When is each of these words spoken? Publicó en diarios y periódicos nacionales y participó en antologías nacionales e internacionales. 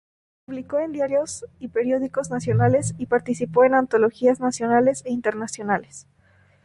Publicó 0.47 0.79
en 0.79 0.93
diarios 0.93 1.45
y 1.59 1.67
periódicos 1.67 2.31
nacionales 2.31 2.95
y 2.97 3.05
participó 3.05 3.65
en 3.65 3.75
antologías 3.75 4.39
nacionales 4.39 5.03
e 5.05 5.11
internacionales. 5.11 6.07